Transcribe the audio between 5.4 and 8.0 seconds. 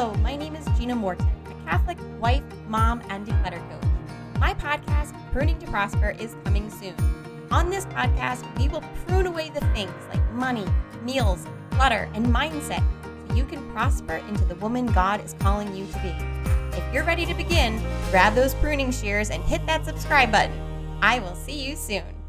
to Prosper, is coming soon. On this